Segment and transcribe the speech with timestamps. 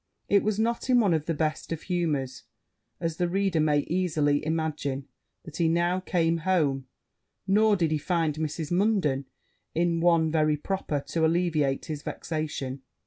[0.27, 2.45] It was not in one of the best of humours,
[2.99, 5.07] as the reader may easily imagine,
[5.45, 6.87] that he now came home;
[7.45, 8.71] nor did he find Mrs.
[8.71, 9.25] Munden
[9.75, 12.81] in one very proper to alleviate his vexation.